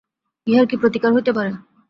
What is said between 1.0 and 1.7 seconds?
হইতে পারে!